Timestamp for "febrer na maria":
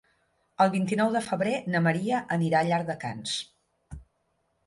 1.25-2.23